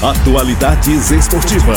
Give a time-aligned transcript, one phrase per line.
[0.00, 1.76] Atualidades esportivas.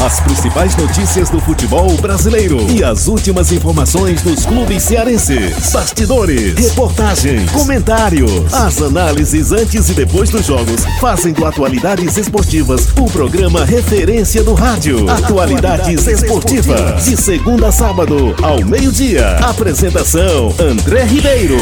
[0.00, 5.72] As principais notícias do futebol brasileiro e as últimas informações dos clubes cearenses.
[5.72, 8.54] Bastidores, reportagens, comentários.
[8.54, 14.54] As análises antes e depois dos jogos fazem do Atualidades Esportivas o programa referência do
[14.54, 15.10] rádio.
[15.10, 17.04] Atualidades Esportivas.
[17.04, 19.38] De segunda a sábado, ao meio-dia.
[19.38, 21.58] Apresentação: André Ribeiro.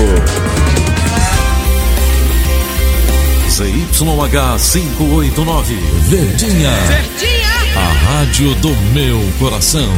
[3.55, 5.77] ZYH 589,
[6.09, 6.73] Verdinha.
[6.89, 7.49] Verdinha.
[7.77, 9.93] A rádio do meu coração.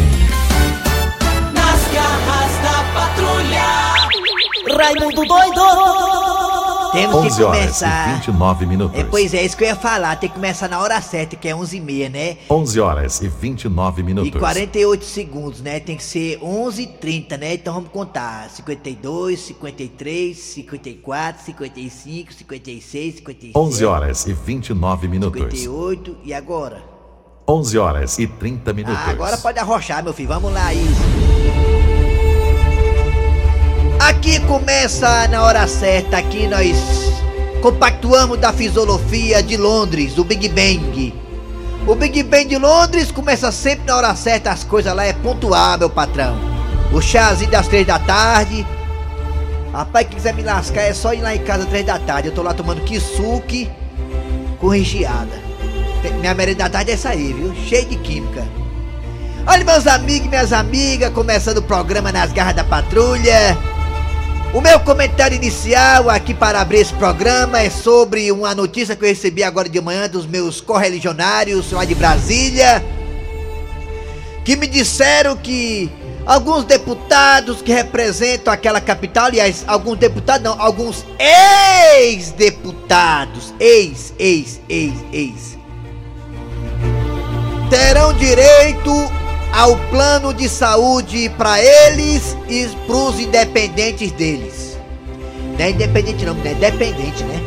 [1.55, 3.97] Nas garras da patrulha.
[4.77, 6.26] Raimundo doido!
[6.97, 8.09] Temos que 11 horas começar.
[8.09, 8.99] e 29 minutos.
[8.99, 10.17] É, pois é, isso que eu ia falar.
[10.17, 12.39] Tem que começar na hora certa, que é 11h30, né?
[12.51, 14.35] 11 horas e 29 minutos.
[14.35, 15.79] E 48 segundos, né?
[15.79, 17.55] Tem que ser 11h30, né?
[17.55, 23.53] Então vamos contar: 52, 53, 54, 55, 56, 57.
[23.59, 25.41] 11 horas e 29 minutos.
[25.41, 26.83] 58 e agora?
[27.49, 29.01] 11 horas e 30 minutos.
[29.07, 30.29] Ah, agora pode arrochar, meu filho.
[30.29, 32.06] Vamos lá, isso.
[34.07, 36.19] Aqui começa na hora certa.
[36.19, 36.77] Aqui nós
[37.61, 41.13] compactuamos da fisiologia de Londres, o Big Bang.
[41.85, 44.53] O Big Bang de Londres começa sempre na hora certa.
[44.53, 46.39] As coisas lá é pontual, meu patrão.
[46.93, 48.65] O chazinho das três da tarde.
[49.73, 52.29] Rapaz, quem quiser me lascar é só ir lá em casa três da tarde.
[52.29, 53.69] Eu tô lá tomando kisuke
[54.61, 55.43] com recheada.
[56.21, 57.53] Minha merenda da tarde é essa aí, viu?
[57.67, 58.45] Cheio de química.
[59.49, 63.76] Olha, meus amigos e minhas amigas, começando o programa Nas Garras da Patrulha.
[64.57, 69.09] O meu comentário inicial aqui para abrir esse programa é sobre uma notícia que eu
[69.11, 72.83] recebi agora de manhã dos meus correligionários lá de Brasília,
[74.47, 75.93] que me disseram que
[76.25, 81.05] alguns deputados que representam aquela capital, aliás, alguns deputados não, alguns
[81.99, 85.59] ex-deputados, ex, ex, ex, ex,
[87.69, 88.91] terão direito
[89.57, 94.77] ao plano de saúde para eles e para os independentes deles.
[95.59, 97.41] Não é independente não, é dependente, né?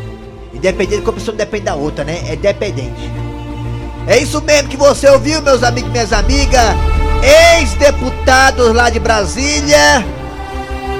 [0.51, 2.23] Independente que a pessoa depende da outra, né?
[2.27, 3.11] É dependente.
[4.07, 6.75] É isso mesmo que você ouviu, meus amigos e minhas amigas.
[7.59, 10.03] Ex-deputados lá de Brasília.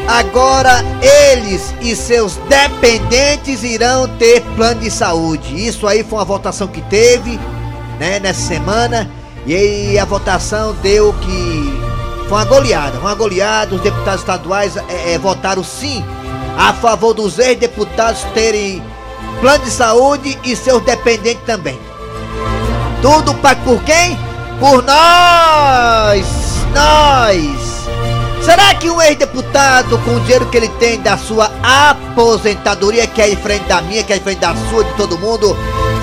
[0.08, 5.68] Agora eles e seus dependentes irão ter plano de saúde.
[5.68, 7.40] Isso aí foi uma votação que teve,
[8.00, 9.19] né, nessa semana.
[9.46, 11.82] E aí a votação deu que
[12.28, 13.76] foi uma goleada, uma goleada.
[13.76, 16.04] Os deputados estaduais é, é, votaram sim
[16.58, 18.84] a favor dos ex-deputados terem
[19.40, 21.80] plano de saúde e seus dependentes também.
[23.02, 24.18] Tudo pago por quem?
[24.60, 26.26] Por nós!
[26.74, 27.78] Nós!
[28.44, 33.30] Será que um ex-deputado, com o dinheiro que ele tem da sua aposentadoria, que é
[33.30, 35.56] diferente da minha, que é diferente da sua, de todo mundo,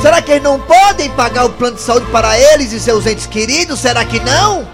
[0.03, 3.27] será que eles não podem pagar o plano de saúde para eles e seus entes
[3.27, 3.81] queridos?
[3.81, 4.67] Será que não?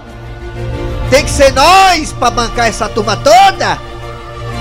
[1.09, 3.79] Tem que ser nós para bancar essa turma toda?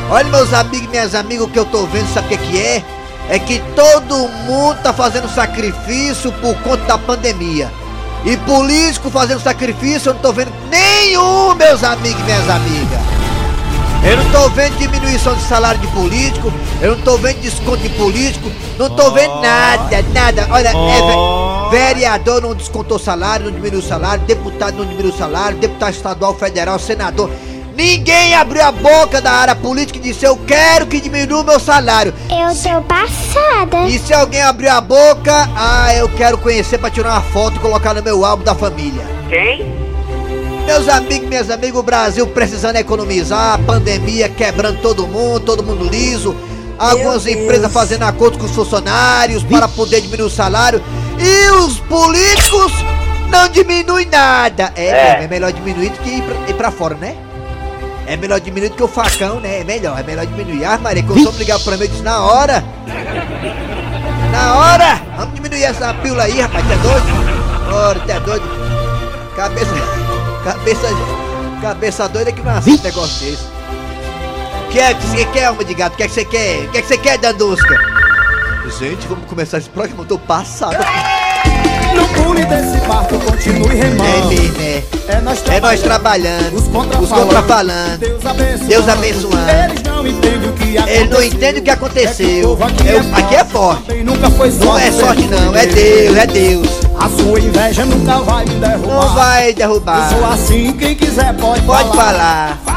[0.10, 2.62] Olha, meus amigos e minhas amigas, o que eu tô vendo, sabe o que, que
[2.62, 2.84] é?
[3.30, 7.72] É que todo mundo tá fazendo sacrifício por conta da pandemia.
[8.24, 13.00] E político fazendo sacrifício, eu não tô vendo nenhum, meus amigos e minhas amigas.
[14.04, 16.52] Eu não tô vendo diminuição de salário de político,
[16.82, 20.48] eu não tô vendo desconto de político, não tô vendo nada, nada.
[20.52, 25.94] Olha, é, ve- vereador não descontou salário, não diminuiu salário, deputado não diminuiu salário, deputado
[25.94, 27.30] estadual, federal, senador.
[27.81, 31.59] Ninguém abriu a boca da área política e disse: Eu quero que diminua o meu
[31.59, 32.14] salário.
[32.30, 33.88] Eu tô passada.
[33.90, 37.59] E se alguém abrir a boca, ah, eu quero conhecer pra tirar uma foto e
[37.59, 39.02] colocar no meu álbum da família.
[39.28, 39.66] Quem?
[40.68, 45.84] Meus amigos, minhas amigas, o Brasil precisando economizar, a pandemia quebrando todo mundo, todo mundo
[45.90, 46.36] liso,
[46.78, 50.84] algumas empresas fazendo acordo com os funcionários para poder diminuir o salário
[51.18, 52.72] e os políticos
[53.31, 54.72] não diminuem nada.
[54.75, 55.24] É, É.
[55.24, 57.16] é melhor diminuir do que ir pra, ir pra fora, né?
[58.12, 59.62] É melhor diminuir do que o facão, né?
[59.62, 60.66] É melhor, é melhor diminuir.
[60.66, 62.62] Ah, Maria, quando o ligar pra mim, eu disse na hora.
[64.34, 65.02] Na hora!
[65.16, 67.06] Vamos diminuir essa pílula aí, rapaz, tá doido?
[67.74, 68.44] Ora, tá doido?
[69.34, 69.72] Cabeça.
[70.44, 70.88] Cabeça.
[71.62, 73.46] Cabeça doida que não aceita um negócio desse.
[74.66, 75.94] O que é que você quer, alma de gato?
[75.94, 76.66] O que é que você quer?
[76.66, 77.78] O que é que você quer, Dandusca?
[78.78, 80.76] Gente, vamos começar esse programa, eu tô passado.
[82.52, 84.28] Desse barco, continue É remando.
[84.28, 84.84] mesmo, é.
[85.08, 87.98] É nós É nós trabalhando, Os contrafalando.
[87.98, 88.66] Deus abençoando.
[88.68, 89.38] Deus abençoando.
[89.50, 90.96] Eles não entendem o que aconteceu.
[91.02, 92.58] Ele não entende o que aconteceu.
[92.86, 93.94] É É o- aqui é forte.
[94.03, 94.66] Nunca foi sorte.
[94.66, 96.68] Não é sorte não, é Deus, é Deus.
[97.00, 98.88] A sua inveja nunca vai me derrubar.
[99.06, 100.09] Não vai Eu derrubar.
[100.09, 102.59] sou assim, quem quiser pode, Pode falar.
[102.66, 102.71] De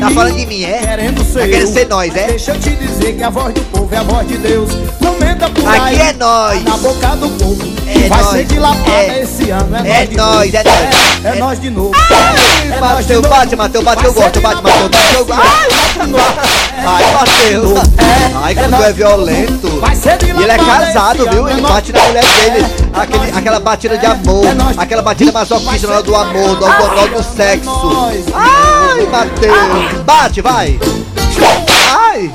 [0.00, 0.78] Tá falando de mim, é?
[0.78, 2.26] Querendo ser Tá querendo ser nós, é?
[2.28, 4.70] Deixa eu te dizer que a voz do povo é a voz de Deus.
[5.00, 5.98] Não menta por Aqui aí.
[6.00, 6.64] é nós.
[6.64, 7.62] Na boca do povo.
[7.86, 8.30] É Vai nós.
[8.32, 9.22] ser dilatada É.
[9.22, 9.76] esse ano.
[9.76, 11.24] É, É nós de nós, é nós.
[11.24, 11.92] É, é É- nós de novo.
[11.94, 12.34] Ai,
[12.70, 13.28] É de Mateus, novo.
[13.28, 15.42] bate, Mateus, bate que eu gosto, bate, Mateus, bate que eu gosto.
[16.86, 17.78] Ai, Mateus.
[18.42, 19.80] Ai, quando é violento.
[19.80, 21.46] Vai ser E ele é casado, viu?
[21.48, 22.66] É Ele nós bate de na mulher dele.
[22.94, 24.46] É Aquele, de aquela batida de amor.
[24.46, 27.70] É de Aquela batida masoquista do amor, do amor do sexo.
[27.70, 28.24] nós.
[28.90, 30.02] Ai, Mateus.
[30.02, 30.78] Bate, vai.
[31.92, 32.30] Ai.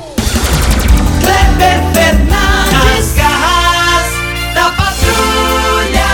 [1.20, 4.06] Kleber Fernandes, garras
[4.54, 6.06] da patrulha.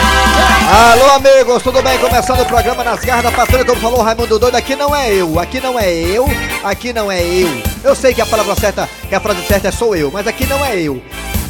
[0.68, 1.96] Alô, amigos, tudo bem?
[1.98, 5.14] Começando o programa Nas Garras da Patrulha, como falou o Raimundo Doido, aqui não é
[5.14, 6.26] eu, aqui não é eu,
[6.64, 7.48] aqui não é eu.
[7.84, 10.44] Eu sei que a palavra certa, que a frase certa é sou eu, mas aqui
[10.46, 11.00] não é eu.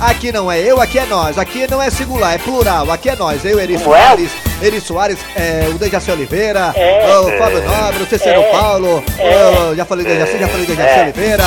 [0.03, 1.39] Aqui não é eu, aqui é nós.
[1.39, 2.91] Aqui não é singular, é plural.
[2.91, 3.45] Aqui é nós.
[3.45, 6.75] Eu, Eri Soares, Eri Soares, é, o Dejaci Oliveira,
[7.21, 9.03] o Fábio Nobre, o Cícero Paulo,
[9.71, 11.45] o- já falei Dejaci, já falei Dejaci Oliveira.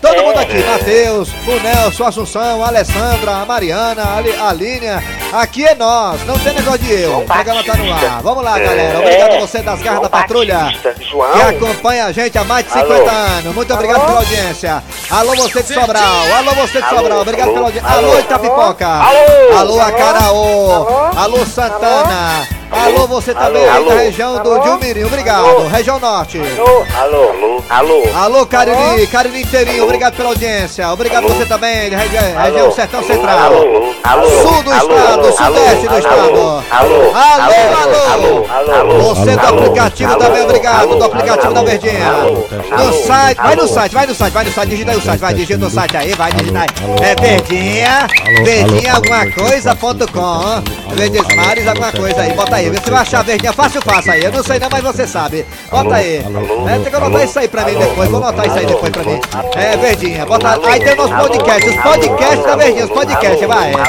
[0.00, 5.02] Todo mundo aqui, Matheus, o Nelson, Assunção, a Alessandra, a Mariana, a, Ali- a Línia.
[5.32, 7.18] Aqui é nós, não tem negócio de eu.
[7.18, 8.22] O programa tá no ar.
[8.22, 8.98] Vamos lá, galera.
[8.98, 10.72] Obrigado a você das garras da patrulha.
[10.92, 13.54] Que acompanha a gente há mais de 50 anos.
[13.54, 14.82] Muito obrigado pela audiência.
[15.10, 16.32] Alô, você de Sobral.
[16.36, 17.20] Alô, você de Sobral.
[17.20, 17.90] Obrigado pela audiência.
[17.90, 18.88] Alô, Itapipoca.
[19.58, 20.86] Alô, Acaraô.
[21.16, 22.46] Alô, Santana.
[22.70, 25.04] Alô, você também aí da região do Dilmirim.
[25.04, 25.66] Obrigado.
[25.68, 26.40] Região Norte.
[26.40, 26.84] Alô,
[27.30, 28.02] alô, alô.
[28.14, 30.88] Alô, Cariri, Cariri inteirinho, obrigado pela audiência.
[30.90, 33.38] Obrigado você também, regi- região Sertão Central.
[33.38, 34.30] Alô, alô.
[34.42, 36.18] Sul do estado, sudeste do estado.
[36.18, 38.72] Alô, Alô, alô.
[38.74, 39.14] alô.
[39.14, 40.80] Você do alô, aplicativo alô, também, obrigado.
[40.82, 42.08] alô, Do aplicativo da alô, Verdinha.
[42.12, 43.68] alô, No alô, site, vai no alô.
[43.72, 45.96] site, vai no site, vai no site, digita aí o site, vai, digita no site
[45.96, 46.66] aí, vai, digita aí.
[47.02, 48.06] É Verdinha,
[48.44, 50.62] Verdinha alguma coisa ponto com.
[50.96, 52.70] Verdes Mares, alguma coisa aí, bota aí.
[52.70, 54.24] Você vai achar Verdinha fácil, fácil aí.
[54.24, 55.46] Eu não sei não, mas você sabe.
[55.70, 56.16] Bota aí.
[56.16, 59.04] É, tem que anotar isso aí pra mim depois, vou anotar isso aí depois pra
[59.04, 59.20] mim.
[59.54, 63.72] É, Verdinha, bota aí tem os podcasts, os podcasts da Verdinha, os podcasts, vai.
[63.72, 63.84] Alô,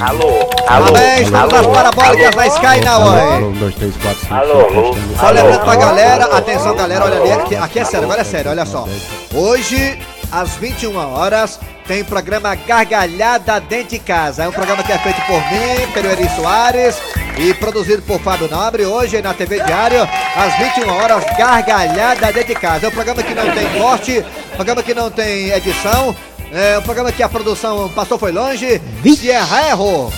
[0.00, 0.52] alô, alô.
[0.66, 3.52] Parabéns, estamos nas parabólicas na Sky na Oi.
[3.58, 4.94] Dois, três, quatro, cinco, Alô, seis, alô.
[4.94, 8.50] sete, Só lembrando pra galera, atenção galera, olha ali, aqui é sério, agora é sério,
[8.50, 8.86] olha só.
[9.34, 9.98] Hoje,
[10.30, 14.44] às 21 horas, tem programa Gargalhada Dentro de Casa.
[14.44, 16.96] É um programa que é feito por mim, pelo Eri Soares
[17.38, 20.02] e produzido por Fábio Nobre, hoje na TV Diário,
[20.36, 22.86] às 21 horas, Gargalhada Dentro de Casa.
[22.86, 24.24] É um programa que não tem corte,
[24.54, 26.14] programa que não tem edição,
[26.52, 30.12] é um programa que a produção passou foi longe, se errar, errou.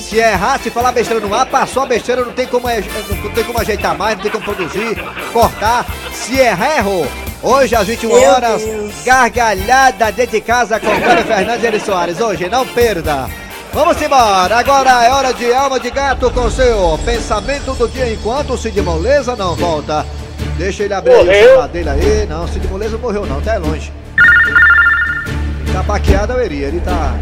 [0.00, 2.80] Se errar, se falar besteira no ar, passou a besteira, não tem como, é-
[3.24, 4.96] não tem como ajeitar mais, não tem como produzir,
[5.32, 5.84] cortar.
[6.12, 7.06] Se errar, errou.
[7.46, 8.62] Hoje, às 21 horas,
[9.04, 12.20] gargalhada dentro de casa com Cláudio Fernandes e Eri Soares.
[12.20, 13.30] Hoje, não perda.
[13.72, 18.54] Vamos embora, agora é hora de alma de gato com seu pensamento do dia enquanto
[18.54, 20.04] o Cid Moleza não volta.
[20.58, 21.44] Deixa ele abrir aí o Morreu?
[21.44, 22.26] celular dele aí.
[22.26, 23.92] Não, Cid Moleza morreu não, até longe.
[25.60, 27.14] Ele tá baqueado, é o Eri, ele tá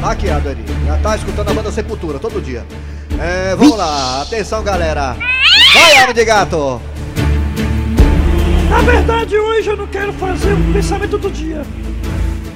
[0.00, 0.64] baqueado, Eri.
[0.84, 2.66] Já tá escutando a banda Sepultura todo dia.
[3.20, 5.16] É, vamos lá, atenção galera.
[5.72, 6.82] Vai, alma de gato.
[8.72, 11.62] Na verdade, hoje eu não quero fazer um pensamento do dia.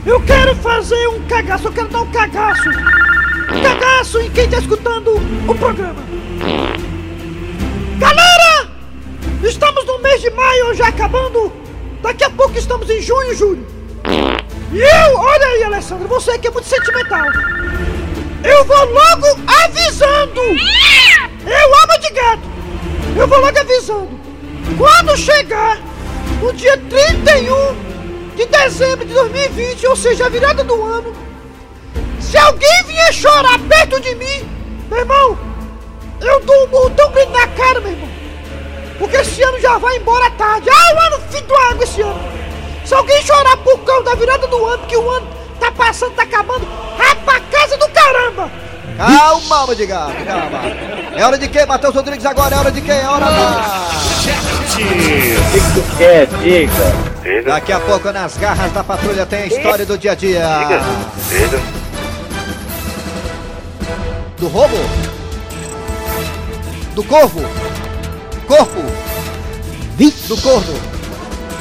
[0.07, 2.71] Eu quero fazer um cagaço, eu quero dar um cagaço.
[2.71, 5.11] Um cagaço em quem tá escutando
[5.47, 6.03] o programa.
[7.99, 8.71] Galera!
[9.43, 11.53] Estamos no mês de maio já acabando.
[12.01, 13.67] Daqui a pouco estamos em junho, julho.
[14.73, 17.27] E eu, olha aí, Alessandro, você que é muito sentimental.
[18.43, 19.27] Eu vou logo
[19.65, 20.41] avisando.
[20.41, 22.49] Eu amo de gato.
[23.15, 24.19] Eu vou logo avisando.
[24.79, 25.79] Quando chegar
[26.41, 31.13] no dia 31 de dezembro de 2020, ou seja, a virada do ano,
[32.21, 34.49] se alguém vier chorar perto de mim,
[34.89, 35.39] meu irmão,
[36.21, 38.09] eu dou um murro tão grande na cara, meu irmão.
[38.99, 40.71] Porque esse ano já vai embora tarde.
[40.71, 42.21] Ah, o ano fim do água esse ano.
[42.85, 45.29] Se alguém chorar por causa da virada do ano, que o ano
[45.61, 46.67] tá passando, tá acabando,
[46.97, 48.51] vai pra casa do caramba.
[48.97, 50.63] Calma, alma de gato, calma.
[51.17, 52.25] É hora de quê, Matheus Rodrigues?
[52.25, 52.93] Agora é hora de quê?
[52.93, 53.87] É hora da...
[56.01, 57.43] É, diga.
[57.45, 60.43] Daqui a pouco, nas garras da patrulha, tem a história do dia a dia.
[61.29, 61.61] Diga.
[64.39, 64.77] Do roubo?
[66.95, 67.41] Do corvo?
[68.47, 68.83] Corpo?
[70.29, 70.75] Do corno?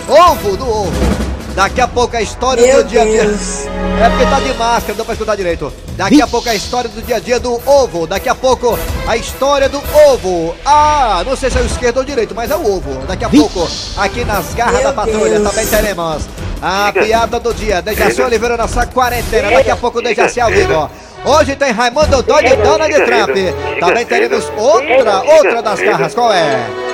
[0.08, 1.25] Ovo do ovo.
[1.56, 3.22] Daqui a pouco a história do dia a dia.
[3.24, 5.72] É porque tá de máscara, não dá pra escutar direito.
[5.96, 8.06] Daqui a pouco a história do dia a dia do ovo.
[8.06, 10.54] Daqui a pouco a história do ovo.
[10.66, 13.06] Ah, não sei se é o esquerdo ou o direito, mas é o ovo.
[13.08, 16.24] Daqui a pouco, aqui nas garras da patrulha, também teremos
[16.62, 17.82] a piada do dia.
[17.82, 19.50] Dejaci Oliveira nessa quarentena.
[19.50, 20.90] Daqui a pouco o Dejaci ao vivo.
[21.24, 23.80] Hoje tem Raimundo Doido e Donald Trump.
[23.80, 26.14] Também teremos outra, outra das garras.
[26.14, 26.85] Qual é?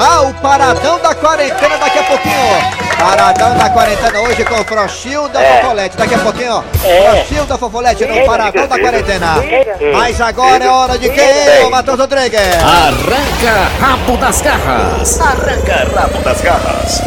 [0.00, 3.04] Ah, o paradão da quarentena daqui a pouquinho, ó.
[3.04, 5.60] Paradão da quarentena hoje com o Frochilda É.
[5.60, 5.96] Fofolete.
[5.96, 6.62] Daqui a pouquinho, ó.
[6.86, 7.24] É.
[7.24, 9.34] Frochilda Fofolete no paradão da quarentena.
[9.92, 12.38] Mas agora é hora de quem, ô Matheus Rodrigues?
[12.62, 15.20] Arranca rabo das garras.
[15.20, 17.02] Arranca rabo das garras.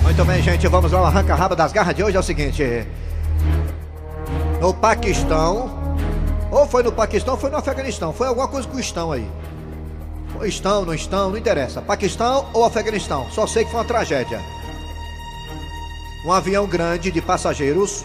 [0.00, 1.02] Muito bem, gente, vamos lá.
[1.02, 2.86] O arranca-rabo das garras de hoje é o seguinte:
[4.62, 5.70] No Paquistão,
[6.50, 9.28] ou foi no Paquistão ou foi no Afeganistão, foi alguma coisa com o estão aí.
[10.44, 11.80] Estão, não estão, não interessa.
[11.80, 14.40] Paquistão ou Afeganistão, só sei que foi uma tragédia.
[16.24, 18.04] Um avião grande de passageiros,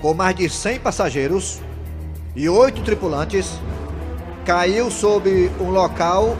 [0.00, 1.60] com mais de 100 passageiros
[2.36, 3.58] e oito tripulantes,
[4.44, 6.36] caiu sobre um local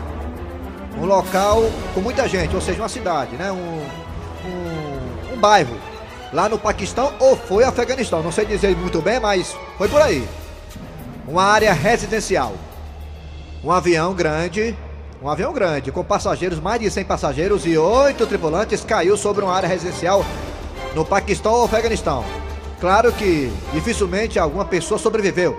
[1.00, 1.62] um local
[1.94, 3.52] com muita gente, ou seja, uma cidade, né?
[3.52, 3.56] Um,
[4.48, 5.76] um, um bairro
[6.32, 10.26] lá no Paquistão ou foi Afeganistão, não sei dizer muito bem, mas foi por aí.
[11.26, 12.54] Uma área residencial.
[13.62, 14.76] Um avião grande,
[15.20, 19.52] um avião grande com passageiros, mais de 100 passageiros e oito tripulantes caiu sobre uma
[19.52, 20.24] área residencial
[20.94, 22.24] no Paquistão ou Afeganistão.
[22.80, 25.58] Claro que dificilmente alguma pessoa sobreviveu.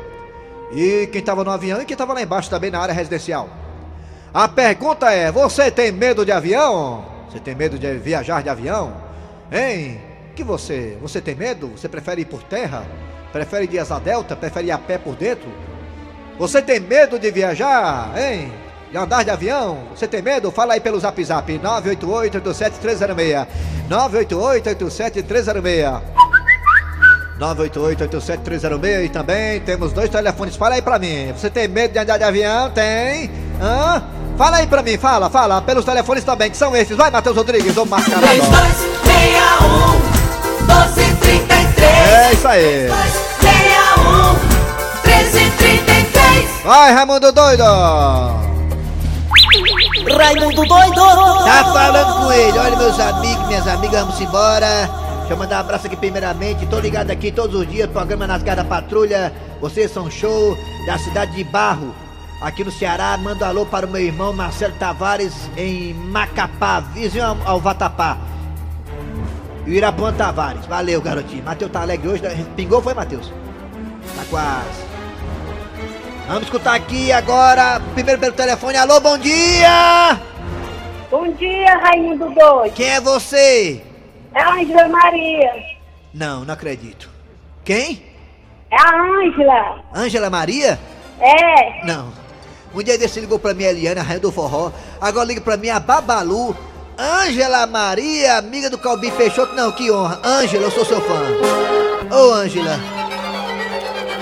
[0.72, 3.50] E quem estava no avião e quem estava lá embaixo também na área residencial.
[4.34, 7.04] A pergunta é: você tem medo de avião?
[7.30, 8.94] Você tem medo de viajar de avião?
[9.52, 10.00] Hein?
[10.38, 10.98] Que você?
[11.02, 11.68] Você tem medo?
[11.76, 12.86] Você prefere ir por terra?
[13.34, 14.38] Prefere de asa delta?
[14.38, 15.50] Prefere ir a pé por dentro?
[16.40, 18.14] Você tem medo de viajar?
[18.18, 18.54] Hein?
[18.90, 19.80] De andar de avião?
[19.94, 20.50] Você tem medo?
[20.50, 23.46] Fala aí pelo zap zap 988-87306
[23.90, 26.02] 988-87306
[27.38, 30.56] 988-87306 e também temos dois telefones.
[30.56, 31.34] Fala aí pra mim.
[31.34, 32.70] Você tem medo de andar de avião?
[32.70, 33.30] Tem?
[33.62, 34.02] Hã?
[34.38, 35.62] Fala aí pra mim, fala, fala.
[35.62, 36.96] Pelos telefones também, que são esses.
[36.96, 38.26] Vai, Matheus Rodrigues, ô mascarado.
[38.26, 40.00] 3261
[40.62, 42.88] 1233 É isso aí.
[42.88, 43.39] 261
[46.30, 47.64] 1333 Vai, Raimundo Doido.
[50.18, 51.02] Raimundo doido!
[51.46, 52.58] Tá falando com ele.
[52.58, 54.90] Olha, meus amigos, minhas amigas, vamos embora.
[55.20, 56.66] Deixa eu mandar um abraço aqui primeiramente.
[56.66, 59.34] Tô ligado aqui todos os dias, programa Nas Garras da Patrulha.
[59.62, 61.94] Vocês são show da cidade de Barro,
[62.42, 63.18] aqui no Ceará.
[63.18, 68.18] Manda um alô para o meu irmão Marcelo Tavares em Macapá, vizinho ao, ao Vatapá.
[69.66, 70.66] E o Irapuã Tavares.
[70.66, 71.44] Valeu, garotinho.
[71.44, 72.24] Matheus tá alegre hoje.
[72.24, 72.46] né?
[72.56, 73.32] Pingou, foi, Matheus?
[74.16, 74.89] Tá quase.
[76.30, 78.78] Vamos escutar aqui agora, primeiro pelo telefone.
[78.78, 80.22] Alô, bom dia!
[81.10, 82.74] Bom dia, Raimundo Doido.
[82.76, 83.82] Quem é você?
[84.36, 85.52] É a Ângela Maria.
[86.14, 87.10] Não, não acredito.
[87.66, 88.04] Quem?
[88.70, 89.84] É a Ângela.
[89.92, 90.80] Ângela Maria?
[91.20, 91.84] É.
[91.88, 92.14] Não.
[92.76, 94.72] Um dia desse ligou pra mim a Eliana, a rainha do forró.
[95.02, 96.56] Agora liga pra mim a Babalu.
[96.96, 99.56] Ângela Maria, amiga do Calbi Peixoto.
[99.56, 100.20] Não, que honra.
[100.24, 101.24] Ângela, eu sou seu fã.
[102.16, 102.99] Ô, Ângela.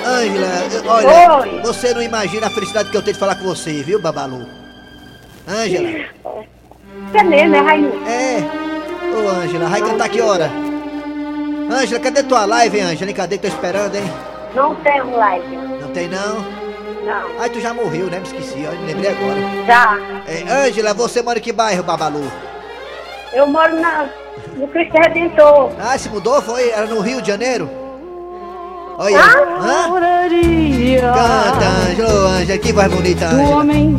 [0.07, 0.47] Ângela,
[0.87, 1.61] olha, Oi.
[1.61, 4.45] você não imagina a felicidade que eu tenho de falar com você, viu, Babalu?
[5.47, 6.05] Ângela.
[7.11, 8.07] Você mesmo, é Raimundo?
[8.07, 8.37] É.
[9.15, 10.49] Ô, Ângela, vai cantar que hora?
[11.69, 13.13] Ângela, cadê tua live, hein, Ângela?
[13.13, 13.37] Cadê?
[13.37, 14.03] Tô esperando, hein?
[14.55, 15.57] Não tem live.
[15.57, 16.35] Não tem, não?
[17.05, 17.39] Não.
[17.39, 18.19] Ai, tu já morreu, né?
[18.19, 19.39] Me esqueci, ó, me lembrei agora.
[19.65, 19.97] Já.
[20.25, 22.31] É, Ângela, você mora em que bairro, Babalu?
[23.33, 24.09] Eu moro na,
[24.55, 25.71] no Cristo Redentor.
[25.79, 26.41] Ah, se mudou?
[26.41, 26.69] Foi?
[26.69, 27.86] Era no Rio de Janeiro?
[28.97, 29.19] Olha.
[29.19, 29.87] Ah, Hã?
[31.13, 33.55] Canta, Ângela, Ô, Ângela, que voz bonita, Do Ângela.
[33.57, 33.95] homem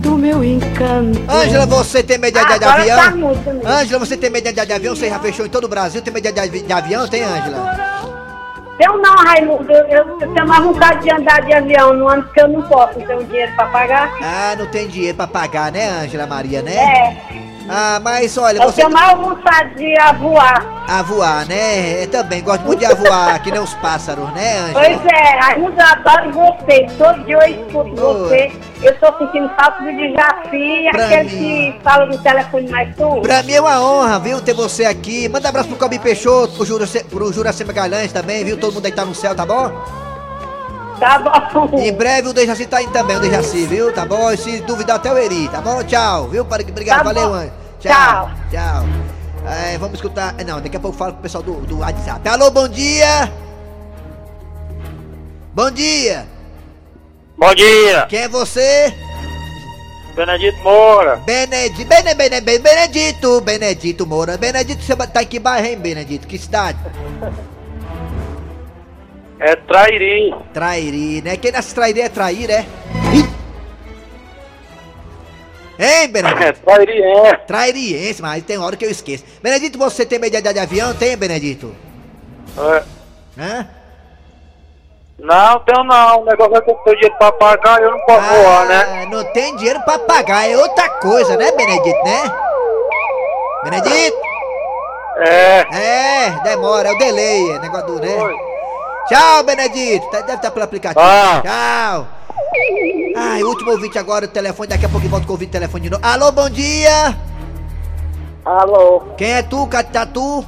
[0.00, 1.20] do meu encanto.
[1.28, 3.34] Ângela, você tem medo de, de, de Agora avião?
[3.64, 3.70] tá.
[3.70, 4.96] Ângela, você tem medo de, de, de avião?
[4.96, 6.00] Você já fechou em todo o Brasil?
[6.00, 7.06] Tem medo de, de, de avião?
[7.06, 7.98] Tem, Ângela?
[8.80, 9.70] Eu não, Raimundo.
[9.72, 12.62] Eu, eu, eu tenho mais vontade de andar de avião no ano que eu não
[12.62, 12.98] posso.
[12.98, 14.10] Não tenho dinheiro pra pagar.
[14.22, 16.74] Ah, não tem dinheiro pra pagar, né, Ângela Maria, né?
[16.76, 17.47] É.
[17.68, 20.84] Ah, mas olha, Eu você tenho mais vontade de voar.
[20.88, 22.02] a voar, né?
[22.04, 24.72] Eu também gosto muito de voar, que nem os pássaros, né, Ângela?
[24.72, 26.86] Pois é, eu adoro você.
[26.96, 28.52] Todo dia eu escuto você.
[28.82, 31.28] Eu tô sentindo falta do Dejaci, aquele mim.
[31.74, 33.20] que fala no telefone mais tu.
[33.22, 35.28] Pra mim é uma honra, viu, ter você aqui.
[35.28, 38.56] Manda um abraço pro Calbi Peixoto, pro Juraci, pro Juraci Magalhães também, viu?
[38.58, 39.70] Todo mundo aí tá no céu, tá bom?
[40.98, 41.78] Tá bom.
[41.78, 43.92] Em breve o Dejaci tá indo também, o Dejaci, viu?
[43.92, 44.32] Tá bom?
[44.32, 45.82] E se duvidar até o Eri, tá bom?
[45.84, 46.42] Tchau, viu?
[46.42, 47.50] Obrigado, Tá valeu, bom.
[47.80, 48.30] Tchau.
[48.50, 48.84] Tchau.
[49.46, 50.34] É, vamos escutar.
[50.44, 52.28] Não, daqui a pouco eu falo com o pessoal do, do WhatsApp.
[52.28, 53.32] Alô, bom dia!
[55.54, 56.26] Bom dia!
[57.36, 58.92] Bom dia, Quem é você?
[60.16, 61.16] Benedito Moura.
[61.24, 64.36] Benedito, Bene, Bene, Bene- Benedito, Benedito Moura.
[64.36, 66.26] Benedito, você tá em que bairro, hein, Benedito?
[66.26, 66.76] Que cidade?
[69.38, 70.34] É Trairi.
[70.52, 71.36] Trairi, né?
[71.36, 72.66] Quem nasce trairi é trair, é?
[75.78, 76.42] Hein, Benedito?
[76.42, 77.34] É Trairi, é.
[77.36, 79.24] Trairiense, mas tem hora que eu esqueço.
[79.42, 80.92] Benedito, você tem medo de de avião?
[80.94, 81.74] Tem, Benedito?
[82.58, 82.82] é.
[83.40, 83.68] Hã?
[85.20, 86.22] Não, tenho não.
[86.22, 89.02] O negócio é que eu tenho dinheiro pra pagar e eu não posso voar, né?
[89.02, 92.22] Ah, não tem dinheiro pra pagar, é outra coisa, né, Benedito, né?
[93.64, 94.16] Benedito?
[95.18, 95.66] É.
[95.72, 98.16] É, demora, é o delay, é negócio do, né?
[99.08, 100.06] Tchau, Benedito.
[100.10, 101.00] Tá- Deve estar pelo aplicativo.
[101.04, 101.42] Ah.
[101.42, 102.06] Tchau.
[103.16, 105.84] Ai, último ouvinte agora, o telefone, daqui a pouco eu volto com o ouvinte telefone
[105.84, 106.04] de novo.
[106.04, 107.16] Alô, bom dia!
[108.44, 110.44] Alô, Quem é tu, Catatu?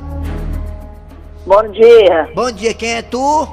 [1.47, 3.47] bom dia, Bom dia, quem é tu?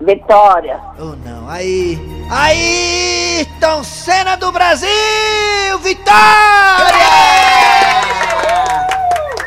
[0.00, 0.80] Vitória.
[0.98, 1.98] Oh, não, aí...
[2.30, 4.88] Aí, Tom Cena do Brasil!
[5.82, 6.12] Vitória!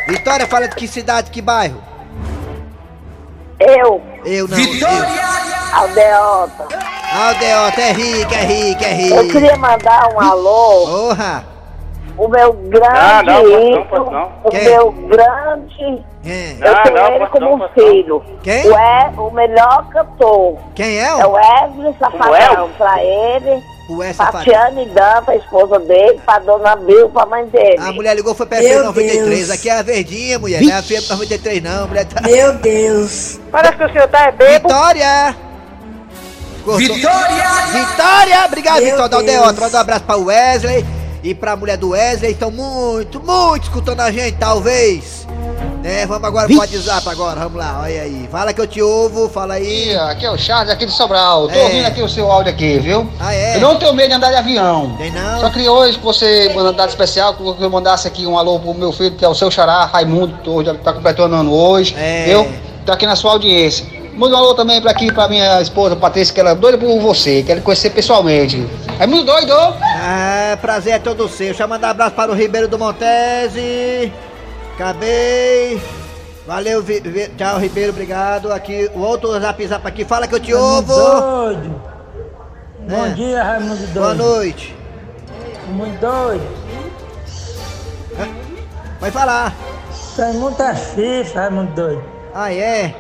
[0.08, 1.82] Vitória, fala de que cidade, que bairro?
[3.60, 4.86] Eu, Eu não, Aldeota.
[4.86, 5.78] eu.
[5.78, 6.68] Aldeota,
[7.20, 9.32] é rica, é rica, é Eu rica.
[9.34, 11.46] queria mandar um alô, Porra!
[12.18, 14.32] o meu grande Ah, não, pode não, pode não.
[14.44, 14.64] o Quem?
[14.64, 16.06] meu grande...
[16.24, 16.58] Quem?
[16.60, 17.70] Eu tenho não, ele como não, um não.
[17.70, 18.24] filho.
[18.42, 18.68] Quem?
[18.68, 20.58] O, é, o melhor cantor.
[20.74, 21.04] Quem é?
[21.08, 22.34] É o o- Wesley Safadão,
[22.66, 22.78] é?
[22.78, 24.02] pra ele, O.
[24.18, 27.78] Tatiane Danta, a esposa dele, pra Dona Bill, pra mãe dele.
[27.80, 29.52] A mulher ligou foi pra FM 93.
[29.52, 30.62] Aqui é a verdinha, mulher.
[30.64, 31.88] Não é a FM 93, não.
[31.88, 32.22] Mulher tá.
[32.22, 33.40] Meu Deus.
[33.52, 34.68] Parece que o senhor tá bebo.
[34.68, 35.45] Vitória!
[36.66, 36.96] Cortou.
[36.96, 37.50] Vitória!
[37.72, 38.46] Vitória!
[38.46, 39.14] Obrigado, Meu Deus.
[39.14, 39.62] Aldeota.
[39.62, 40.86] Manda um abraço pra Wesley
[41.24, 42.32] e pra mulher do Wesley.
[42.32, 45.26] Estão muito, muito escutando a gente, talvez.
[45.84, 46.04] Né?
[46.08, 47.42] Vamos agora pro WhatsApp agora.
[47.42, 48.28] Vamos lá, olha aí.
[48.32, 49.96] Fala que eu te ouvo, fala aí.
[49.96, 51.48] Aqui é o Charles, aqui de Sobral.
[51.48, 51.64] Tô É.
[51.64, 53.08] ouvindo aqui o seu áudio aqui, viu?
[53.20, 53.58] Ah, é?
[53.58, 54.96] Eu não tenho medo de andar de avião.
[54.98, 55.40] Tem não?
[55.42, 58.74] Só queria hoje que você um dado especial, que eu mandasse aqui um alô pro
[58.74, 61.96] meu filho, que é o seu xará, Raimundo, que tá completando ano hoje.
[61.96, 62.26] É.
[62.34, 62.52] Eu
[62.84, 63.86] tô aqui na sua audiência.
[64.16, 67.00] Manda um alô também pra aqui, pra minha esposa, Patrícia, que ela é doida por
[67.02, 68.66] você, quero conhecer pessoalmente.
[68.98, 69.52] Raimundo doido!
[69.54, 71.48] Ah, prazer é todo seu.
[71.48, 74.12] Deixa eu mandar um abraço para o Ribeiro do Montese.
[74.76, 75.82] Acabei.
[76.48, 78.52] Valeu, Vi- Vi- tchau, Ribeiro, obrigado.
[78.54, 80.94] Aqui, o outro zap zap aqui, fala que eu te ouvo.
[80.94, 81.82] Doido.
[82.88, 83.10] Bom É.
[83.10, 83.94] dia, Raimundo Doido.
[84.00, 84.76] Boa noite.
[85.70, 86.48] Muito doido.
[89.02, 89.54] Vai falar.
[90.16, 92.04] Tem muita chifre, Raimundo Doido.
[92.34, 92.94] Ah, é?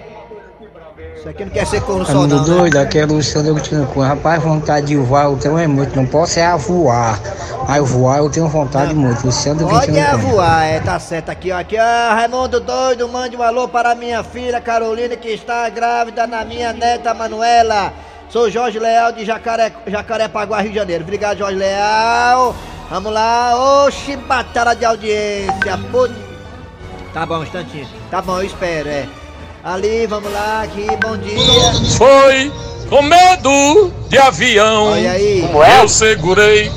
[1.25, 2.55] Isso aqui não quer ser corno só, Raimundo não, né?
[2.55, 6.39] doido, aqui é Luciano com Rapaz, vontade de voar eu tenho é muito, não posso
[6.39, 7.19] é a voar.
[7.67, 9.25] Mas voar eu tenho vontade muito.
[9.25, 11.57] Luciano do Pode é 21 voar, é, tá certo aqui, ó.
[11.57, 16.45] Aqui, ó, Raimundo Doido, mande um alô para minha filha Carolina, que está grávida na
[16.45, 17.91] minha neta Manuela.
[18.29, 21.03] Sou Jorge Leal de Jacaré, Jacarepaguá, Rio de Janeiro.
[21.03, 22.55] Obrigado, Jorge Leal.
[22.87, 25.75] Vamos lá, oxi, batalha de audiência.
[25.91, 26.07] Pô.
[27.11, 27.87] Tá bom, um instantinho.
[28.11, 29.07] Tá bom, eu espero, é.
[29.65, 31.39] Ali, vamos lá, aqui, bom dia.
[31.97, 32.53] Foi
[32.87, 34.91] com medo de avião.
[34.91, 35.43] Olha aí.
[35.79, 36.71] Eu segurei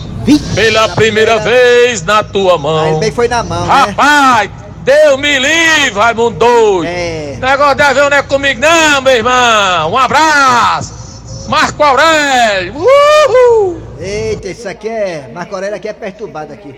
[0.54, 2.92] pela primeira vez na tua mão.
[2.92, 3.74] Ele bem foi na mão, né?
[3.74, 4.50] Rapaz,
[4.84, 6.88] Deus me livre, Raimundo doido.
[6.88, 7.36] É.
[7.38, 9.92] Negócio de avião não é comigo, não, meu irmão.
[9.92, 11.46] Um abraço.
[11.46, 12.74] Marco Aurélio.
[12.74, 13.82] Uhul.
[14.00, 15.30] Eita, isso aqui é.
[15.34, 16.74] Marco Aurélio aqui é perturbado aqui.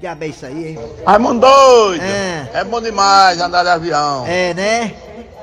[0.00, 0.78] Diabo é isso aí, hein?
[1.06, 2.02] Raimundo doido!
[2.02, 2.60] É.
[2.60, 4.24] É bom demais andar de avião.
[4.26, 4.94] É, né?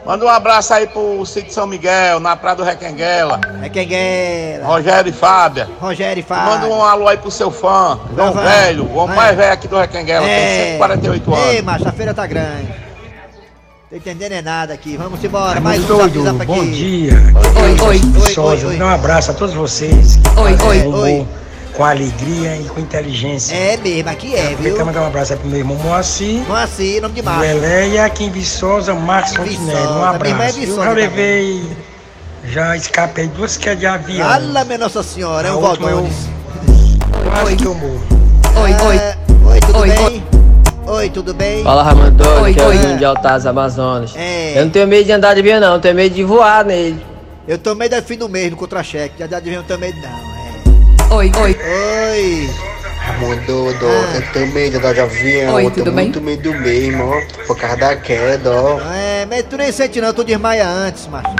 [0.07, 3.41] Manda um abraço aí pro sítio São Miguel, na Praia do Requenguela.
[3.61, 4.65] Requenguela.
[4.65, 5.67] Rogério e Fábia.
[5.81, 6.45] Rogério e Fábia.
[6.45, 8.31] Manda um alô aí pro seu fã, João.
[8.33, 9.19] Velho, o homem É.
[9.19, 10.29] mais velho aqui do Requenguela, É.
[10.29, 11.47] tem 148 anos.
[11.49, 12.73] Ei, macho, a feira tá grande.
[13.89, 14.95] Tô entendendo é nada aqui.
[14.95, 15.59] Vamos embora.
[15.59, 16.59] Mais um doido, zap zap aqui.
[16.61, 17.13] bom dia.
[17.61, 18.79] Oi, oi, oi, Soja, oi, oi.
[18.79, 20.17] Dá um abraço a todos vocês.
[20.37, 21.27] Oi, oi, oi.
[21.77, 23.53] Com alegria e com inteligência.
[23.55, 24.73] É mesmo, aqui é, viu?
[24.73, 26.41] Quero mandar um abraço aí pro meu irmão Moacir.
[26.47, 27.21] Moacir, nome de
[27.93, 29.87] e aqui em Viçosa, Marcos Fontenelle.
[29.87, 30.59] Um é abraço.
[30.59, 31.07] Viçosa Eu já também.
[31.07, 31.63] levei,
[32.45, 34.27] já escapei duas quedas de avião.
[34.27, 36.09] Fala, minha Nossa Senhora, é A o última eu-.
[37.29, 38.01] Quase que eu morro.
[38.63, 39.51] Oi, oi.
[39.51, 40.23] Oi, tudo bem?
[40.87, 41.63] Oi, tudo bem?
[41.63, 42.77] Fala Ramando Oi, doido, que é o oi.
[42.77, 44.13] Júnior de Altas Amazonas.
[44.15, 44.57] É.
[44.57, 47.05] Eu não tenho medo de andar de avião, não, eu tenho medo de voar nele.
[47.47, 49.13] Eu tô meio do fim do mês no contra-cheque.
[49.19, 50.36] Já já adivinha, eu tô medo não,
[51.09, 51.57] Oi, oi.
[51.57, 52.49] Oi.
[52.99, 56.05] Raimundo, eu tenho medo de avião, Oi, eu tenho bem?
[56.05, 58.79] muito medo mesmo, ó, por causa da queda, ó.
[58.93, 61.33] É, mas tu nem sente não, tu desmaia antes, macho.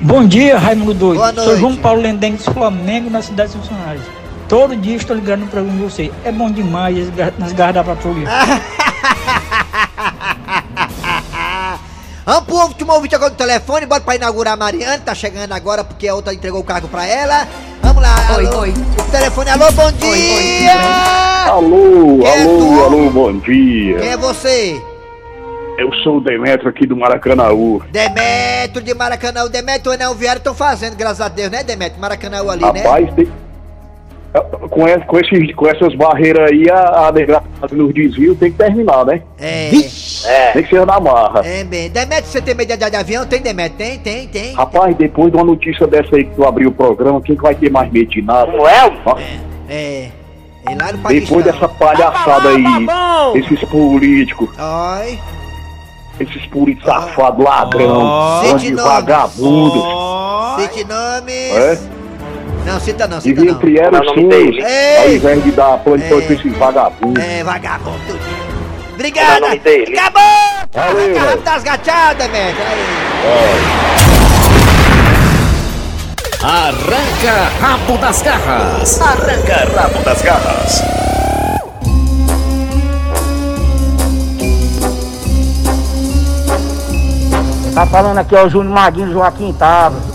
[0.00, 1.18] Bom dia, Raimundo Doido.
[1.18, 1.60] Boa Sou noite.
[1.60, 4.04] João Paulo Lendengue do Flamengo, na cidade de Funcionários.
[4.48, 6.10] Todo dia estou ligando no programa de você.
[6.24, 8.26] É bom demais nas garras da patrulha.
[12.26, 15.84] Vamos pro último ouvinte agora do telefone, bora pra inaugurar a Mariana, tá chegando agora
[15.84, 17.46] porque a outra entregou o cargo pra ela.
[17.94, 18.58] Vamos lá, oi, alô.
[18.60, 18.70] oi.
[18.70, 21.46] O telefone, alô, bom dia!
[21.46, 23.98] Alô, Quem é alô, alô, bom dia.
[23.98, 24.82] Quem é você?
[25.78, 27.80] Eu sou o Demetrio aqui do Maracanãú.
[27.92, 29.44] Demetrio de Maracanã.
[29.44, 32.00] O Demetrio e o Anel Viário estão fazendo, graças a Deus, né, Demetrio?
[32.00, 32.82] Maracanã ali, né?
[32.82, 33.28] Rapaz, tem,
[34.70, 38.58] Com, esse- com, esses, com essas barreiras aí, a, a desgraça nos desvios tem que
[38.58, 39.22] terminar, né?
[39.38, 39.70] É.
[40.26, 40.50] É.
[40.52, 41.42] Tem que ser na marra.
[41.44, 41.88] É, bem.
[41.88, 43.24] Demetrio, você tem medo de de avião?
[43.26, 43.76] Tem, Demetrio?
[43.78, 44.52] Tem, tem, tem.
[44.54, 47.54] Rapaz, depois de uma notícia dessa aí que tu abriu o programa, quem que vai
[47.54, 48.50] ter mais medo de nada?
[48.50, 48.92] Como é?
[49.68, 50.08] É.
[50.68, 51.10] E lá no Paquistão.
[51.38, 52.64] Depois dessa palhaçada aí,
[53.38, 55.18] esses políticos, Ai.
[56.18, 58.70] esses políticos safados, ladrão, nomes.
[58.72, 59.84] vagabundos.
[60.64, 61.56] Cite nomes.
[61.56, 61.78] É?
[62.64, 63.52] Não, cita não, E cita não.
[63.52, 64.64] entre elas Não, não me sim, dele.
[64.98, 67.22] ao invés de dar pra esses vagabundos.
[67.22, 68.18] É, vagabundo.
[68.94, 69.40] Obrigada.
[69.40, 69.98] Não, não me dele.
[69.98, 70.22] Acabou.
[70.72, 71.26] Valeu, Arranca velho.
[71.26, 72.64] rápido das gachadas, Demetrio.
[73.24, 73.84] Aí.
[76.42, 79.00] Arranca rabo das garras.
[79.00, 80.82] Arranca rabo das garras.
[87.74, 90.13] Tá falando aqui, ó, o Júnior Maguinho Joaquim Tava.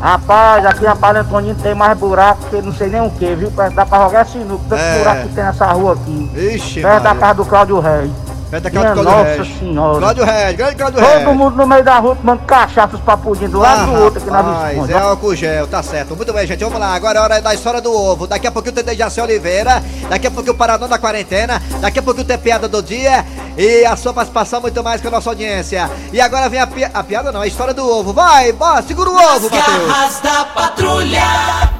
[0.00, 3.50] Rapaz, aqui na Palha Antonino tem mais buraco que não sei nem o que, viu?
[3.50, 4.98] Dá pra jogar sinuca, tanto É.
[4.98, 6.30] buraco que tem nessa rua aqui.
[6.54, 8.10] Ixi, Perto da casa do Cláudio Reis.
[8.50, 9.58] Perto da Minha casa do Cláudio Nossa Regis.
[9.60, 9.98] Senhora.
[10.00, 11.36] Cláudio Regis, grande Cláudio Todo Regis.
[11.36, 14.42] mundo no meio da rua tomando cachaça, os papudinhos do lado do outro aqui na
[14.42, 14.92] Visconde.
[14.92, 16.16] é álcool gel, tá certo.
[16.16, 16.94] Muito bem, gente, vamos lá.
[16.94, 18.26] Agora é hora da história do ovo.
[18.26, 22.02] Daqui a pouquinho tem Jaci Oliveira, daqui a pouquinho o Paradão da Quarentena, daqui a
[22.02, 23.24] pouquinho tem Piada do Dia
[23.56, 25.88] e a sua participação muito mais com a nossa audiência.
[26.12, 28.12] E agora vem a, pi- a piada, não, a história do ovo.
[28.12, 29.86] Vai, bora, segura o ovo, Matheus.
[29.88, 31.79] Garras da patrulha.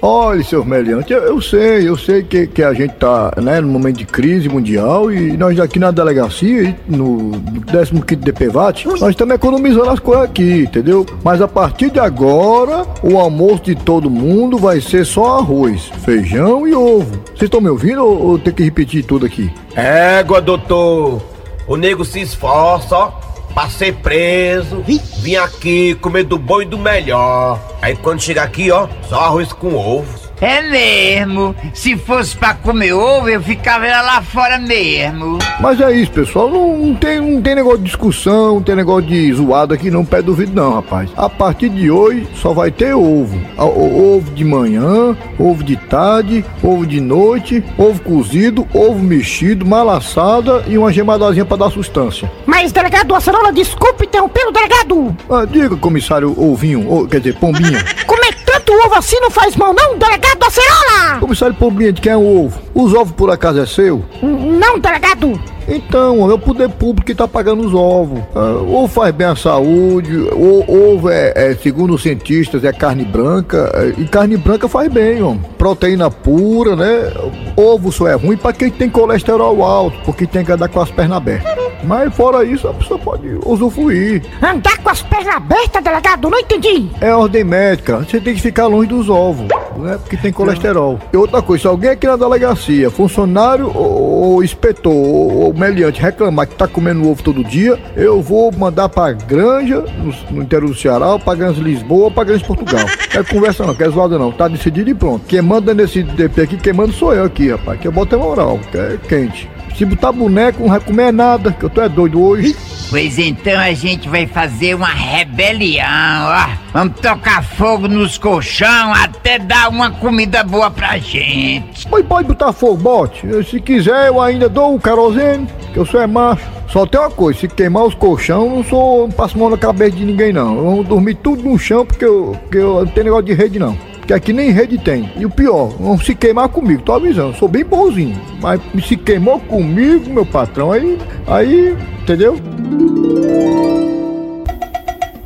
[0.00, 3.68] Olha, seu Meliante, eu, eu sei, eu sei que, que a gente tá né, num
[3.68, 7.32] momento de crise mundial e nós aqui na delegacia, no
[7.66, 11.04] 15 DPVAT, nós estamos economizando as coisas aqui, entendeu?
[11.24, 16.66] Mas a partir de agora, o almoço de todo mundo vai ser só arroz, feijão
[16.68, 17.20] e ovo.
[17.26, 19.52] Vocês estão me ouvindo ou, ou tem que repetir tudo aqui?
[19.74, 21.20] Égua, doutor.
[21.66, 23.12] O nego se esforça, ó,
[23.54, 24.82] pra ser preso.
[25.18, 27.60] Vim aqui comer do bom e do melhor.
[27.82, 30.27] Aí quando chega aqui, ó, só arroz com ovo.
[30.40, 31.54] É mesmo.
[31.74, 35.38] Se fosse pra comer ovo, eu ficava lá fora mesmo.
[35.60, 36.48] Mas é isso, pessoal.
[36.50, 40.04] Não, não tem, não tem negócio de discussão, não tem negócio de zoado aqui, não.
[40.04, 41.10] Pé duvido, não, rapaz.
[41.16, 43.38] A partir de hoje só vai ter ovo.
[43.56, 50.64] O- Ovo de manhã, ovo de tarde, ovo de noite, ovo cozido, ovo mexido, malaçada
[50.68, 52.30] e uma gemadazinha pra dar sustância.
[52.46, 55.16] Mas, delegado Acerola, desculpe interromper o delegado.
[55.30, 57.84] Ah, diga, comissário Ovinho, ou, quer dizer, Pombinha.
[58.06, 58.32] Comer
[58.68, 61.18] tanto ovo assim não faz mal, não, delegado Acerola?
[61.20, 62.60] comissário Pombinha, de quem é o ovo?
[62.78, 64.04] Os ovos por acaso é seu?
[64.22, 65.36] Não, delegado.
[65.66, 68.20] Então, é o poder público que tá pagando os ovos.
[68.34, 73.04] Ah, ovo faz bem à saúde, o, ovo é, é, segundo os cientistas, é carne
[73.04, 75.34] branca, é, e carne branca faz bem, ó.
[75.58, 77.12] Proteína pura, né?
[77.56, 80.90] Ovo só é ruim pra quem tem colesterol alto, porque tem que andar com as
[80.90, 81.58] pernas abertas.
[81.84, 84.22] Mas fora isso, a pessoa pode usufruir.
[84.42, 86.88] Andar com as pernas abertas, delegado, não entendi.
[87.00, 89.98] É ordem médica, você tem que ficar longe dos ovos, né?
[89.98, 90.98] Porque tem colesterol.
[91.12, 96.00] E outra coisa, se alguém aqui na delegacia, funcionário ou, ou inspetor ou, ou meliante
[96.00, 100.68] reclamar que tá comendo ovo todo dia, eu vou mandar pra granja, no, no interior
[100.68, 102.84] do Ceará, ou pra granja de Lisboa, ou pra granja de Portugal.
[103.14, 105.24] Não é conversa não, quer zoada não, tá decidido e pronto.
[105.26, 108.18] Quem manda nesse DP aqui, quem manda sou eu aqui, rapaz, que eu boto é
[108.18, 109.57] moral, que é quente.
[109.78, 112.56] Se botar boneco, não vai comer nada, que eu tô é doido hoje.
[112.90, 116.48] Pois então a gente vai fazer uma rebelião, ó.
[116.72, 121.86] Vamos tocar fogo nos colchão até dar uma comida boa pra gente.
[121.88, 123.24] Mas pode botar fogo, bote.
[123.44, 126.42] Se quiser, eu ainda dou o querosene, que eu sou é macho.
[126.66, 129.92] Só tem uma coisa, se queimar os colchão, não sou, não passo mão na cabeça
[129.92, 130.56] de ninguém não.
[130.56, 133.78] Vou dormir tudo no chão porque eu, porque eu não tenho negócio de rede não.
[134.08, 135.12] Porque aqui nem rede tem.
[135.18, 138.18] E o pior, não se queimar comigo, tô avisando, sou bem bonzinho.
[138.40, 142.38] Mas se queimou comigo, meu patrão, aí, aí, entendeu?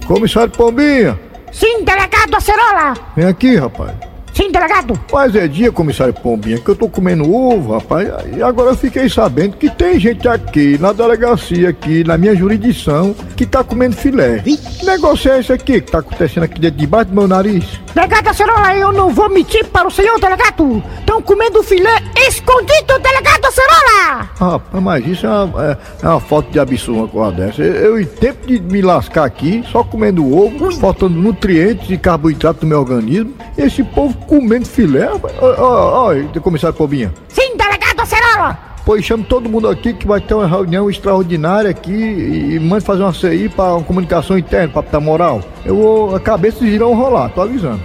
[0.05, 1.17] Comissário Pombinha,
[1.53, 2.95] Sim, delegado Acerola.
[3.15, 3.93] vem aqui, rapaz.
[4.35, 4.99] Sim, delegado.
[5.13, 8.09] Mas é dia, comissário Pombinha, que eu tô comendo ovo, rapaz.
[8.35, 13.15] E agora eu fiquei sabendo que tem gente aqui na delegacia, aqui na minha jurisdição,
[13.37, 14.39] que tá comendo filé.
[14.39, 17.81] Que negócio é esse aqui que tá acontecendo aqui dentro debaixo do meu nariz?
[17.95, 20.83] Delegado Acerola, eu não vou mentir para o senhor, delegado.
[20.99, 24.31] Estão comendo filé escondido, delegado Acerola.
[24.35, 27.63] Rapaz, mas isso é uma, é, é uma falta de absurdo uma coisa dessa.
[27.63, 32.63] Eu, eu, em tempo de me lascar aqui, só comendo ovo, faltando nutrientes e carboidratos
[32.63, 35.05] no meu organismo, esse povo comendo filé.
[35.05, 35.35] rapaz.
[35.41, 37.13] Ó, ó, ó, comissário Pombinha.
[37.29, 38.59] Sim, delegado Acerola.
[38.85, 43.03] Pois chame todo mundo aqui que vai ter uma reunião extraordinária aqui e mande fazer
[43.03, 45.41] uma CI para uma comunicação interna, para dar moral.
[45.65, 47.81] Eu vou, a cabeça irão rolar, tô avisando.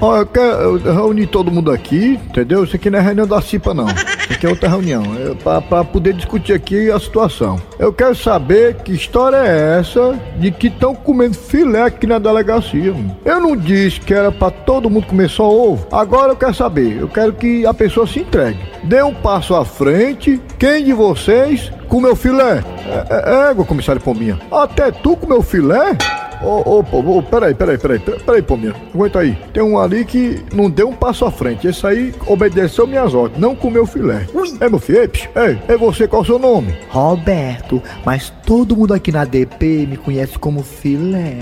[0.00, 2.64] Ó, eu quero eu reunir todo mundo aqui, entendeu?
[2.64, 3.86] Isso aqui não é reunião da CIPA, não.
[4.30, 7.60] Aqui é outra reunião, é pra poder discutir aqui a situação.
[7.78, 12.92] Eu quero saber que história é essa de que estão comendo filé aqui na delegacia.
[12.92, 13.16] mano.
[13.24, 15.86] Eu não disse que era pra todo mundo comer só ovo.
[15.90, 18.60] Agora eu quero saber, eu quero que a pessoa se entregue.
[18.84, 20.40] Dê um passo à frente.
[20.58, 22.62] Quem de vocês comeu filé?
[22.86, 24.38] É, é, égua, comissário Pombinha.
[24.52, 25.96] Até tu comeu filé?
[26.42, 28.74] Ô, ô, pô, ô, peraí, peraí, peraí, peraí, Pombinha.
[28.94, 29.36] Aguenta aí.
[29.52, 31.66] Tem um ali que não deu um passo à frente.
[31.66, 34.26] Esse aí obedeceu minhas ordens, não comeu filé.
[34.60, 34.98] É, meu filho?
[34.98, 36.76] Ei, é você, qual é o seu nome?
[36.88, 41.38] Roberto, mas todo mundo aqui na DP me conhece como filé.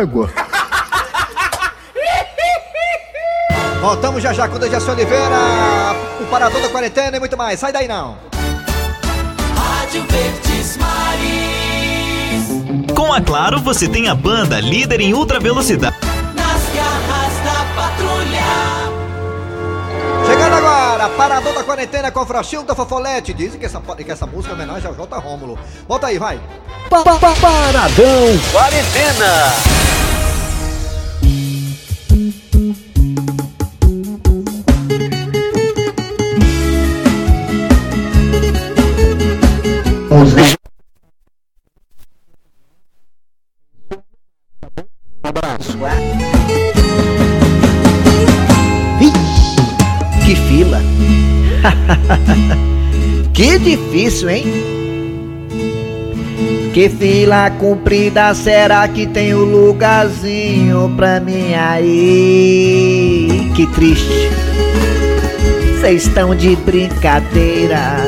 [0.00, 0.30] Égua.
[3.80, 5.36] Voltamos já já com o Dejaci Oliveira,
[6.20, 7.60] o Parador da Quarentena e muito mais.
[7.60, 8.16] Sai daí não.
[9.54, 11.35] Rádio Verdes Maris.
[12.96, 15.94] Com a Claro, você tem a banda líder em ultra velocidade.
[16.34, 18.40] Nas garras da patrulha.
[20.24, 23.34] Chegando agora, Parador da Quarentena com Frachilda Fofolete.
[23.34, 25.18] Dizem que essa, que essa música é homenagem ao J.
[25.18, 25.58] Rômulo.
[25.86, 26.40] Volta aí, vai.
[26.88, 29.52] Paradão Quarentena.
[53.36, 54.46] Que difícil, hein?
[56.72, 63.50] Que fila comprida, será que tem um lugarzinho pra mim aí?
[63.54, 64.30] Que triste.
[65.78, 67.98] Vocês estão de brincadeira.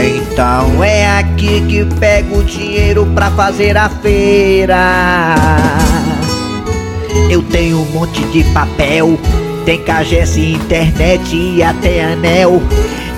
[0.00, 5.34] Então é aqui que pego o dinheiro pra fazer a feira.
[7.28, 9.18] Eu tenho um monte de papel,
[9.64, 12.62] tem cagesse, internet e até anel.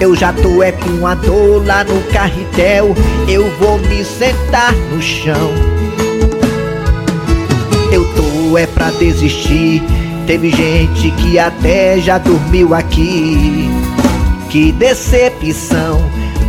[0.00, 2.96] Eu já tô é com a dor lá no carretel.
[3.28, 5.52] Eu vou me sentar no chão.
[7.92, 9.82] Eu tô é pra desistir.
[10.26, 13.68] Teve gente que até já dormiu aqui.
[14.48, 16.00] Que decepção.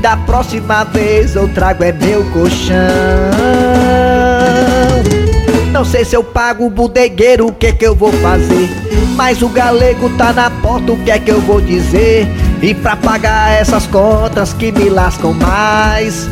[0.02, 2.78] Da próxima vez eu trago é meu colchão.
[5.74, 8.70] Não sei se eu pago o bodegueiro, o que é que eu vou fazer?
[9.16, 12.28] Mas o galego tá na porta, o que é que eu vou dizer?
[12.62, 16.30] E pra pagar essas contas que me lascam mais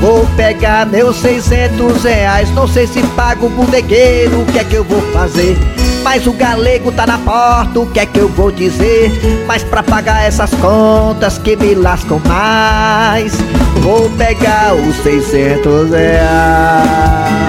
[0.00, 4.74] Vou pegar meus 600 reais Não sei se pago o bodegueiro, o que é que
[4.74, 5.56] eu vou fazer?
[6.02, 9.10] Mas o galego tá na porta, o que é que eu vou dizer?
[9.46, 13.32] Mas pra pagar essas contas que me lascam mais
[13.80, 17.43] Vou pegar os 600 reais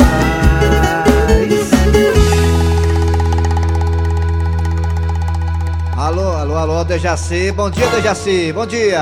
[6.76, 7.54] Alô, Dejaci.
[7.54, 8.52] Bom dia, Dejaci.
[8.52, 9.02] Bom dia.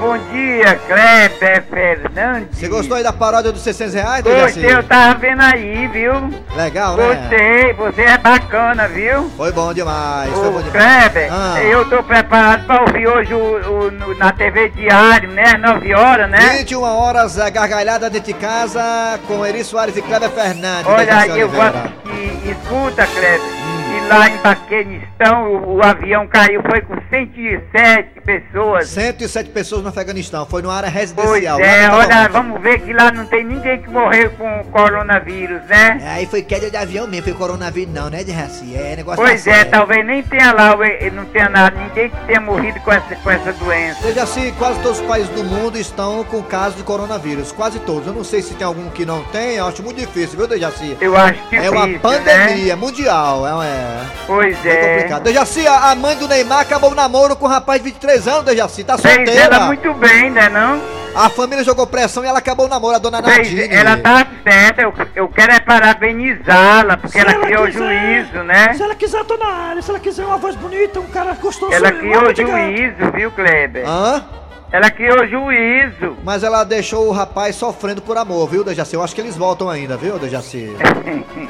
[0.00, 2.58] Bom dia, Kleber Fernandes.
[2.58, 4.54] Você gostou aí da paródia dos 600 reais, Dejaci?
[4.60, 6.14] Gostei, eu tava vendo aí, viu?
[6.56, 7.04] Legal, né?
[7.06, 9.30] Gostei, você é bacana, viu?
[9.36, 10.72] Foi bom demais, foi Ô, bom demais.
[11.12, 11.62] Kleber, Ah.
[11.62, 15.58] eu tô preparado pra ouvir hoje o, o- no- na TV Diário, né?
[15.58, 16.38] 9 horas, né?
[16.56, 20.86] 21 horas, a gargalhada dentro de casa com Eri Soares e Kleber Fernandes.
[20.86, 21.68] Olha aí, eu Oliveira.
[22.06, 22.50] assistir.
[22.50, 23.59] Escuta, Kleber.
[23.90, 28.88] E lá em Paquenistão, o, o avião caiu, foi com 107 pessoas.
[28.88, 31.60] 107 pessoas no Afeganistão, foi numa área Pois residencial.
[31.60, 35.62] é, lá no olha, vamos ver que lá não tem ninguém que morreu com coronavírus,
[35.68, 36.00] né?
[36.02, 38.76] É, Aí foi queda de avião mesmo, foi coronavírus não, né, Dejaci?
[38.76, 39.70] É negócio Pois tá é, sério.
[39.70, 40.76] talvez nem tenha lá,
[41.12, 44.02] não tenha nada, ninguém que tenha morrido com essa, com essa doença.
[44.06, 48.06] Dejaci, quase todos os países do mundo estão com casos de coronavírus, quase todos.
[48.06, 50.96] Eu não sei se tem algum que não tem, eu acho muito difícil, viu, Dejaci?
[51.00, 54.00] Eu acho É uma difícil, pandemia mundial, é, é.
[54.26, 55.22] Pois É complicado.
[55.24, 58.84] Dejaci, a mãe do Neymar acabou o namoro com um rapaz de 23 anos, Dejaci,
[58.84, 59.40] tá Fez solteira.
[59.56, 60.80] ela muito bem, né não?
[61.12, 63.66] A família jogou pressão e ela acabou o namoro, a dona Nadine.
[63.68, 68.74] ela tá certa, eu, eu quero é parabenizá-la, porque ela, ela criou quiser- juízo, né?
[68.74, 69.82] Se ela quiser, eu tô na área.
[69.82, 71.72] Se ela quiser uma voz bonita, um cara gostoso.
[71.72, 73.84] Ela criou juízo, viu, Kleber?
[73.88, 74.24] Hã?
[74.72, 76.16] Ela criou juízo.
[76.22, 78.94] Mas ela deixou o rapaz sofrendo por amor, viu, Dejaci?
[78.94, 80.70] Eu acho que eles voltam ainda, viu, Dejaci?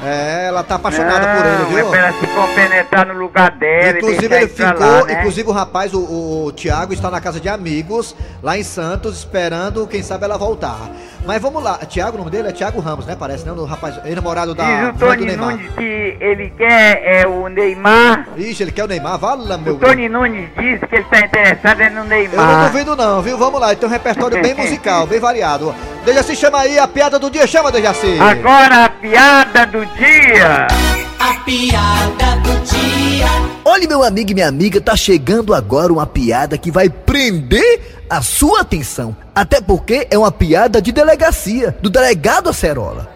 [0.02, 1.86] É, ela tá apaixonada por ele, Não, viu?
[1.86, 5.12] É pra ela se compenetrar no lugar dela Inclusive ele ficou, lá, né?
[5.18, 9.86] inclusive o rapaz, o, o Tiago, está na casa de amigos, lá em Santos, esperando,
[9.86, 10.90] quem sabe, ela voltar.
[11.26, 13.14] Mas vamos lá, Tiago, o nome dele é Tiago Ramos, né?
[13.18, 13.52] Parece, né?
[13.52, 15.50] O rapaz, ex-namorado da Diz o Tony Neymar.
[15.56, 18.26] Nunes que ele quer é, o Neymar.
[18.36, 21.80] Ixi, ele quer o Neymar, vala meu O Tony Nunes disse que ele tá interessado
[21.80, 22.70] é no Eu não Neymar.
[22.72, 23.36] duvido não, viu?
[23.36, 25.74] Vamos lá, ele tem um repertório bem musical, bem variado.
[26.04, 28.18] Dejaci, chama aí a piada do dia, chama, Dejaci.
[28.18, 30.66] Agora a piada do dia.
[31.20, 33.26] A piada do dia.
[33.62, 38.22] Olha, meu amigo e minha amiga, tá chegando agora uma piada que vai prender a
[38.22, 39.14] sua atenção.
[39.34, 43.06] Até porque é uma piada de delegacia, do delegado Acerola.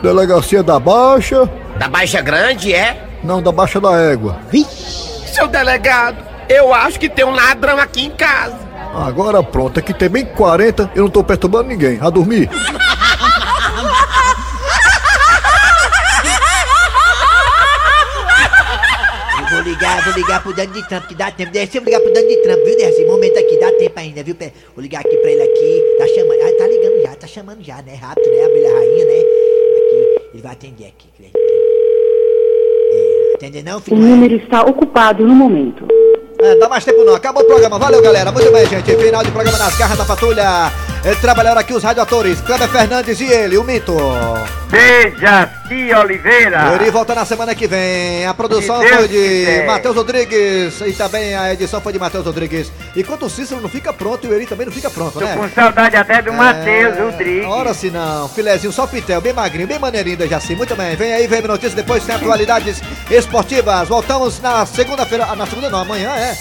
[0.00, 1.50] Delegacia da Baixa.
[1.80, 3.04] Da Baixa Grande, é?
[3.24, 4.38] Não, da Baixa da Égua.
[5.34, 6.18] Seu delegado,
[6.48, 8.56] eu acho que tem um ladrão aqui em casa.
[8.94, 11.98] Agora pronto, aqui tem bem 40, eu não tô perturbando ninguém.
[12.00, 12.48] A dormir?
[19.82, 21.52] ligar, vou ligar pro Donald Trump, que dá tempo.
[21.52, 22.76] Deixa eu ligar pro Donald Trump, viu?
[22.76, 24.36] Nesse momento aqui, dá tempo ainda, viu?
[24.74, 25.82] Vou ligar aqui pra ele aqui.
[25.98, 26.40] Tá chamando.
[26.40, 27.94] Ah, tá ligando já, tá chamando já, né?
[27.94, 28.44] Rápido, né?
[28.44, 29.18] Abelha rainha, né?
[29.18, 31.08] Aqui, ele vai atender aqui.
[32.94, 33.96] É, atender não, O filho?
[33.96, 35.86] número está ocupado no momento.
[36.40, 37.14] É, dá mais tempo não.
[37.14, 37.78] Acabou o programa.
[37.78, 38.30] Valeu, galera.
[38.32, 38.96] Muito bem, gente.
[38.96, 40.70] Final de programa nas garras da patrulha.
[41.04, 43.96] É, trabalharam aqui os radioatores Kleber Fernandes e ele, o Mito.
[44.70, 46.78] Dejaci Oliveira.
[46.80, 48.24] Ele volta na semana que vem.
[48.24, 49.64] A produção Deus foi de.
[49.66, 52.70] Matheus Rodrigues e também a edição foi de Matheus Rodrigues.
[52.94, 55.34] Enquanto o Cícero não fica pronto e o Eri também não fica pronto, Tô né?
[55.34, 57.46] com saudade até do Matheus Rodrigues.
[57.46, 60.54] Ora se não, filezinho só pitel, bem magrinho, bem maneirinho da Jaci.
[60.54, 63.88] Muito bem, vem aí, vem notícias, depois tem atualidades esportivas.
[63.88, 66.36] Voltamos na segunda-feira, ah, na segunda não, amanhã é.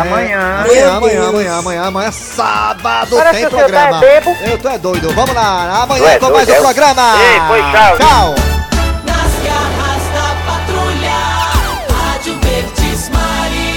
[0.00, 0.64] Amanhã.
[0.64, 1.28] Amanhã, amanhã, Deus.
[1.28, 4.00] amanhã, amanhã, amanhã, sábado Parece tem tá programa.
[4.00, 4.36] bebo.
[4.44, 5.14] Eu tô é doido.
[5.14, 6.60] Vamos lá, amanhã é com mais um é?
[6.60, 7.14] programa.
[7.18, 7.96] Ei, foi tchau.
[7.98, 8.55] Tchau.